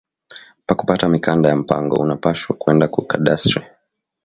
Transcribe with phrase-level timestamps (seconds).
[0.65, 3.65] Paku pata mikanda ya mpango, unapashwa kwenda ku cadastre